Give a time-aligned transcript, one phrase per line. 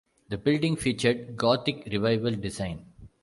[0.29, 2.87] The building featured Gothic Revival design.